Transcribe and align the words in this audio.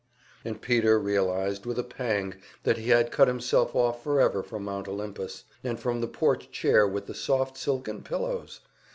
And 0.43 0.59
Peter 0.59 0.97
realized 0.97 1.67
with 1.67 1.77
a 1.77 1.83
pang 1.83 2.33
that 2.63 2.79
he 2.79 2.89
had 2.89 3.11
cut 3.11 3.27
himself 3.27 3.75
off 3.75 4.03
forever 4.03 4.41
from 4.41 4.63
Mount 4.63 4.87
Olympus, 4.87 5.43
and 5.63 5.79
from 5.79 6.01
the 6.01 6.07
porch 6.07 6.49
chair 6.49 6.87
with 6.87 7.05
the 7.05 7.13
soft 7.13 7.55
silken 7.55 8.01
pillows! 8.01 8.61